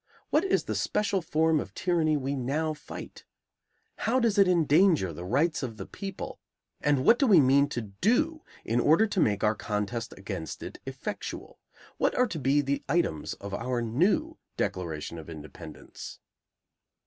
What 0.31 0.43
is 0.43 0.63
the 0.63 0.73
special 0.73 1.21
form 1.21 1.59
of 1.59 1.75
tyranny 1.75 2.17
we 2.17 2.35
now 2.35 2.73
fight? 2.73 3.23
How 3.97 4.19
does 4.19 4.39
it 4.39 4.47
endanger 4.47 5.13
the 5.13 5.23
rights 5.23 5.61
of 5.61 5.77
the 5.77 5.85
people, 5.85 6.39
and 6.81 7.05
what 7.05 7.19
do 7.19 7.27
we 7.27 7.39
mean 7.39 7.69
to 7.69 7.81
do 7.83 8.41
in 8.65 8.79
order 8.79 9.05
to 9.05 9.19
make 9.19 9.43
our 9.43 9.53
contest 9.53 10.11
against 10.17 10.63
it 10.63 10.79
effectual? 10.87 11.59
What 11.97 12.15
are 12.15 12.25
to 12.29 12.39
be 12.39 12.61
the 12.61 12.83
items 12.89 13.35
of 13.35 13.53
our 13.53 13.79
new 13.83 14.39
declaration 14.57 15.19
of 15.19 15.29
independence? 15.29 16.17